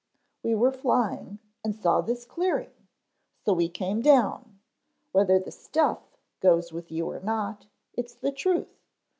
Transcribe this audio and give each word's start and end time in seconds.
"We 0.41 0.55
were 0.55 0.71
flying 0.71 1.37
and 1.63 1.75
saw 1.75 2.01
this 2.01 2.25
clearing 2.25 2.71
so 3.45 3.53
we 3.53 3.69
came 3.69 4.01
down. 4.01 4.59
Whether 5.11 5.37
the 5.37 5.51
'stuff' 5.51 6.17
goes 6.39 6.71
with 6.73 6.91
you 6.91 7.07
or 7.07 7.19
not, 7.19 7.67
it's 7.93 8.15
the 8.15 8.31
truth. 8.31 8.79